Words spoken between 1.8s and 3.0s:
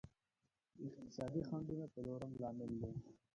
څلورم لامل دی.